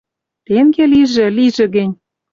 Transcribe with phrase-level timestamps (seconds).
[0.45, 1.93] Тенге лижӹ, лижӹ гӹнь!